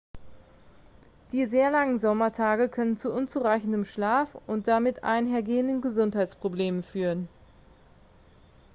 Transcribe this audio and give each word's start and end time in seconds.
die 1.31 1.45
sehr 1.45 1.69
langen 1.69 1.99
sommertage 1.99 2.69
können 2.69 2.97
zu 2.97 3.13
unzureichendem 3.13 3.85
schlaf 3.85 4.35
und 4.47 4.67
damit 4.67 5.03
einhergehenden 5.03 5.79
gesundheitsproblemen 5.79 6.81
führen 6.81 7.29